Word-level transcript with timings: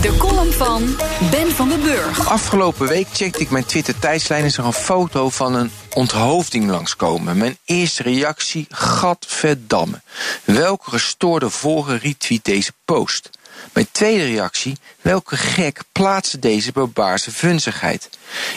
De 0.00 0.16
column 0.16 0.52
van 0.52 0.96
Ben 1.30 1.50
van 1.50 1.68
den 1.68 1.80
Burg. 1.80 2.28
Afgelopen 2.28 2.88
week 2.88 3.06
checkte 3.12 3.40
ik 3.40 3.50
mijn 3.50 3.64
Twitter-tijdslijn 3.64 4.44
en 4.44 4.50
zag 4.50 4.64
een 4.64 4.72
foto 4.72 5.30
van 5.30 5.54
een 5.54 5.70
onthoofding 5.94 6.70
langskomen. 6.70 7.38
Mijn 7.38 7.58
eerste 7.64 8.02
reactie, 8.02 8.66
gadverdamme. 8.70 10.00
Welke 10.44 10.90
gestoorde 10.90 11.50
volger 11.50 11.98
retweet 11.98 12.44
deze 12.44 12.72
post? 12.84 13.30
Mijn 13.72 13.88
tweede 13.92 14.24
reactie, 14.24 14.76
welke 15.00 15.36
gek 15.36 15.80
plaatste 15.92 16.38
deze 16.38 16.72
barbaarse 16.72 17.30
vunzigheid? 17.30 18.08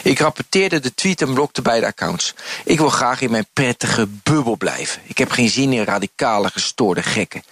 Ik 0.03 0.19
rapporteerde 0.19 0.79
de 0.79 0.93
tweet 0.93 1.21
en 1.21 1.33
blokte 1.33 1.61
beide 1.61 1.85
accounts. 1.85 2.33
Ik 2.65 2.77
wil 2.77 2.89
graag 2.89 3.21
in 3.21 3.31
mijn 3.31 3.47
prettige 3.53 4.07
bubbel 4.07 4.55
blijven. 4.55 5.01
Ik 5.05 5.17
heb 5.17 5.31
geen 5.31 5.49
zin 5.49 5.73
in 5.73 5.83
radicale 5.83 6.49
gestoorde 6.49 7.03
gekken. 7.03 7.43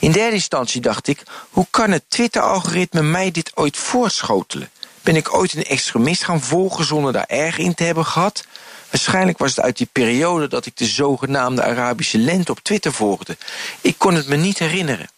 In 0.00 0.12
derde 0.12 0.34
instantie 0.34 0.80
dacht 0.80 1.06
ik, 1.06 1.22
hoe 1.50 1.66
kan 1.70 1.90
het 1.90 2.04
Twitter-algoritme 2.08 3.02
mij 3.02 3.30
dit 3.30 3.50
ooit 3.54 3.76
voorschotelen? 3.76 4.70
Ben 5.02 5.16
ik 5.16 5.34
ooit 5.34 5.54
een 5.54 5.64
extremist 5.64 6.24
gaan 6.24 6.42
volgen 6.42 6.84
zonder 6.84 7.12
daar 7.12 7.26
erg 7.28 7.58
in 7.58 7.74
te 7.74 7.84
hebben 7.84 8.06
gehad? 8.06 8.44
Waarschijnlijk 8.90 9.38
was 9.38 9.50
het 9.50 9.64
uit 9.64 9.76
die 9.76 9.88
periode 9.92 10.48
dat 10.48 10.66
ik 10.66 10.76
de 10.76 10.86
zogenaamde 10.86 11.62
Arabische 11.62 12.18
lente 12.18 12.50
op 12.50 12.60
Twitter 12.60 12.92
volgde. 12.92 13.36
Ik 13.80 13.94
kon 13.98 14.14
het 14.14 14.28
me 14.28 14.36
niet 14.36 14.58
herinneren. 14.58 15.08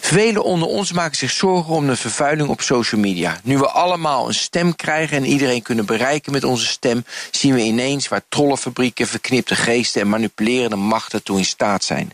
Velen 0.00 0.44
onder 0.44 0.68
ons 0.68 0.92
maken 0.92 1.16
zich 1.16 1.30
zorgen 1.30 1.74
om 1.74 1.86
de 1.86 1.96
vervuiling 1.96 2.48
op 2.48 2.60
social 2.60 3.00
media. 3.00 3.40
Nu 3.42 3.58
we 3.58 3.68
allemaal 3.68 4.28
een 4.28 4.34
stem 4.34 4.76
krijgen 4.76 5.16
en 5.16 5.24
iedereen 5.24 5.62
kunnen 5.62 5.86
bereiken 5.86 6.32
met 6.32 6.44
onze 6.44 6.66
stem, 6.66 7.04
zien 7.30 7.54
we 7.54 7.60
ineens 7.60 8.08
waar 8.08 8.22
trollenfabrieken, 8.28 9.06
verknipte 9.06 9.54
geesten 9.54 10.00
en 10.00 10.08
manipulerende 10.08 10.76
machten 10.76 11.22
toe 11.22 11.38
in 11.38 11.44
staat 11.44 11.84
zijn. 11.84 12.12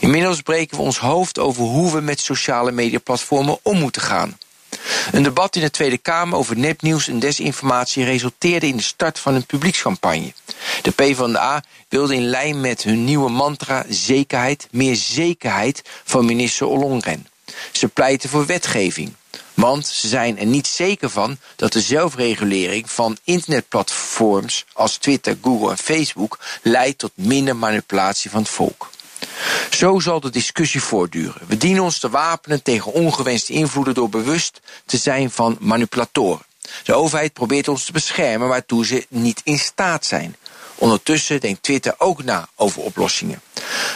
Inmiddels 0.00 0.40
breken 0.40 0.76
we 0.76 0.82
ons 0.82 0.98
hoofd 0.98 1.38
over 1.38 1.62
hoe 1.62 1.92
we 1.92 2.00
met 2.00 2.20
sociale 2.20 2.72
mediaplatformen 2.72 3.58
om 3.62 3.78
moeten 3.78 4.02
gaan. 4.02 4.38
Een 5.10 5.22
debat 5.22 5.56
in 5.56 5.62
de 5.62 5.70
Tweede 5.70 5.98
Kamer 5.98 6.38
over 6.38 6.58
nepnieuws 6.58 7.08
en 7.08 7.18
desinformatie 7.18 8.04
resulteerde 8.04 8.66
in 8.66 8.76
de 8.76 8.82
start 8.82 9.18
van 9.18 9.34
een 9.34 9.46
publiekscampagne. 9.46 10.32
De 10.82 10.90
PvdA 10.90 11.62
wilde 11.88 12.14
in 12.14 12.26
lijn 12.26 12.60
met 12.60 12.82
hun 12.82 13.04
nieuwe 13.04 13.30
mantra 13.30 13.84
zekerheid, 13.88 14.68
meer 14.70 14.96
zekerheid 14.96 15.82
van 16.04 16.24
minister 16.24 16.66
Ollongren. 16.66 17.26
Ze 17.72 17.88
pleiten 17.88 18.28
voor 18.28 18.46
wetgeving. 18.46 19.12
Want 19.54 19.86
ze 19.86 20.08
zijn 20.08 20.38
er 20.38 20.46
niet 20.46 20.66
zeker 20.66 21.10
van 21.10 21.38
dat 21.56 21.72
de 21.72 21.80
zelfregulering 21.80 22.90
van 22.90 23.16
internetplatforms 23.24 24.64
als 24.72 24.96
Twitter, 24.96 25.38
Google 25.42 25.70
en 25.70 25.78
Facebook 25.78 26.38
leidt 26.62 26.98
tot 26.98 27.12
minder 27.14 27.56
manipulatie 27.56 28.30
van 28.30 28.40
het 28.40 28.50
volk. 28.50 28.90
Zo 29.70 29.98
zal 29.98 30.20
de 30.20 30.30
discussie 30.30 30.82
voortduren. 30.82 31.42
We 31.46 31.56
dienen 31.56 31.82
ons 31.82 31.98
te 31.98 32.10
wapenen 32.10 32.62
tegen 32.62 32.92
ongewenste 32.92 33.52
invloeden 33.52 33.94
door 33.94 34.08
bewust 34.08 34.60
te 34.86 34.96
zijn 34.96 35.30
van 35.30 35.56
manipulatoren. 35.60 36.46
De 36.84 36.94
overheid 36.94 37.32
probeert 37.32 37.68
ons 37.68 37.84
te 37.84 37.92
beschermen 37.92 38.48
waartoe 38.48 38.86
ze 38.86 39.06
niet 39.08 39.40
in 39.44 39.58
staat 39.58 40.04
zijn. 40.04 40.36
Ondertussen 40.74 41.40
denkt 41.40 41.62
Twitter 41.62 41.94
ook 41.98 42.24
na 42.24 42.48
over 42.54 42.82
oplossingen. 42.82 43.42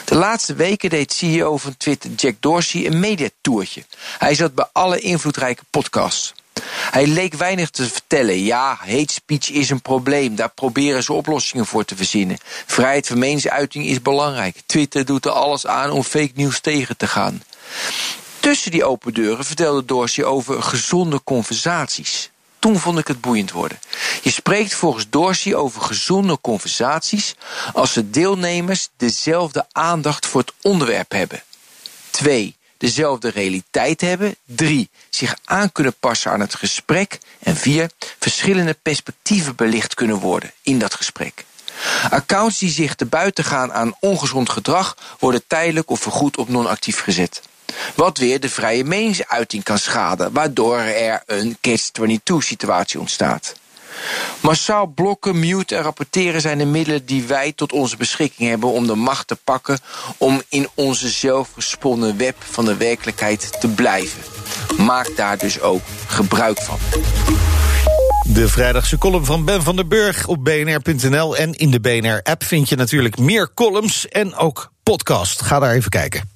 De 0.04 0.14
laatste 0.14 0.54
weken 0.54 0.90
deed 0.90 1.12
CEO 1.12 1.56
van 1.56 1.76
Twitter 1.76 2.10
Jack 2.10 2.34
Dorsey 2.40 2.86
een 2.86 3.00
mediatourtje. 3.00 3.84
Hij 4.18 4.34
zat 4.34 4.54
bij 4.54 4.68
alle 4.72 4.98
invloedrijke 5.00 5.62
podcasts. 5.70 6.34
Hij 6.90 7.06
leek 7.06 7.34
weinig 7.34 7.70
te 7.70 7.88
vertellen. 7.88 8.38
Ja, 8.38 8.78
hate 8.78 9.12
speech 9.12 9.50
is 9.50 9.70
een 9.70 9.82
probleem. 9.82 10.34
Daar 10.34 10.50
proberen 10.50 11.02
ze 11.02 11.12
oplossingen 11.12 11.66
voor 11.66 11.84
te 11.84 11.96
verzinnen. 11.96 12.38
Vrijheid 12.66 13.06
van 13.06 13.18
meningsuiting 13.18 13.86
is 13.86 14.02
belangrijk. 14.02 14.56
Twitter 14.66 15.04
doet 15.04 15.24
er 15.24 15.30
alles 15.30 15.66
aan 15.66 15.90
om 15.90 16.02
fake 16.02 16.32
news 16.34 16.60
tegen 16.60 16.96
te 16.96 17.06
gaan. 17.06 17.42
Tussen 18.40 18.70
die 18.70 18.84
open 18.84 19.14
deuren 19.14 19.44
vertelde 19.44 19.84
Dorsey 19.84 20.24
over 20.24 20.62
gezonde 20.62 21.20
conversaties. 21.24 22.30
Toen 22.58 22.78
vond 22.78 22.98
ik 22.98 23.08
het 23.08 23.20
boeiend 23.20 23.52
worden. 23.52 23.78
Je 24.22 24.30
spreekt 24.30 24.74
volgens 24.74 25.06
Dorsey 25.10 25.54
over 25.54 25.82
gezonde 25.82 26.38
conversaties 26.40 27.34
als 27.72 27.92
de 27.92 28.10
deelnemers 28.10 28.88
dezelfde 28.96 29.66
aandacht 29.72 30.26
voor 30.26 30.40
het 30.40 30.52
onderwerp 30.62 31.12
hebben. 31.12 31.42
2 32.10 32.56
dezelfde 32.78 33.28
realiteit 33.28 34.00
hebben. 34.00 34.36
Drie, 34.44 34.88
zich 35.10 35.36
aan 35.44 35.72
kunnen 35.72 35.94
passen 36.00 36.30
aan 36.30 36.40
het 36.40 36.54
gesprek. 36.54 37.18
En 37.38 37.56
vier, 37.56 37.90
verschillende 38.18 38.76
perspectieven 38.82 39.56
belicht 39.56 39.94
kunnen 39.94 40.18
worden 40.18 40.52
in 40.62 40.78
dat 40.78 40.94
gesprek. 40.94 41.44
Accounts 42.10 42.58
die 42.58 42.70
zich 42.70 42.94
te 42.94 43.06
buiten 43.06 43.44
gaan 43.44 43.72
aan 43.72 43.94
ongezond 44.00 44.48
gedrag 44.50 44.96
worden 45.18 45.42
tijdelijk 45.46 45.90
of 45.90 46.00
vergoed 46.00 46.36
op 46.36 46.48
non-actief 46.48 47.00
gezet. 47.00 47.42
Wat 47.94 48.18
weer 48.18 48.40
de 48.40 48.48
vrije 48.48 48.84
meningsuiting 48.84 49.62
kan 49.62 49.78
schaden, 49.78 50.32
waardoor 50.32 50.78
er 50.78 51.22
een 51.26 51.56
catch-22 51.60 52.36
situatie 52.38 53.00
ontstaat. 53.00 53.54
Massaal 54.40 54.86
blokken, 54.86 55.38
mute 55.38 55.76
en 55.76 55.82
rapporteren 55.82 56.40
zijn 56.40 56.58
de 56.58 56.64
middelen 56.64 57.06
die 57.06 57.24
wij 57.24 57.52
tot 57.52 57.72
onze 57.72 57.96
beschikking 57.96 58.48
hebben 58.48 58.72
om 58.72 58.86
de 58.86 58.94
macht 58.94 59.28
te 59.28 59.36
pakken 59.44 59.78
om 60.16 60.42
in 60.48 60.68
onze 60.74 61.08
zelfgesponnen 61.08 62.16
web 62.16 62.36
van 62.38 62.64
de 62.64 62.76
werkelijkheid 62.76 63.60
te 63.60 63.68
blijven. 63.68 64.22
Maak 64.76 65.16
daar 65.16 65.38
dus 65.38 65.60
ook 65.60 65.82
gebruik 66.06 66.62
van. 66.62 66.78
De 68.22 68.48
vrijdagse 68.48 68.98
column 68.98 69.24
van 69.24 69.44
Ben 69.44 69.62
van 69.62 69.76
der 69.76 69.86
Burg 69.86 70.26
op 70.26 70.44
bnr.nl. 70.44 71.36
En 71.36 71.52
in 71.54 71.70
de 71.70 71.80
BNR-app 71.80 72.44
vind 72.44 72.68
je 72.68 72.76
natuurlijk 72.76 73.18
meer 73.18 73.54
columns 73.54 74.08
en 74.08 74.34
ook 74.34 74.72
podcast. 74.82 75.42
Ga 75.42 75.58
daar 75.58 75.72
even 75.72 75.90
kijken. 75.90 76.35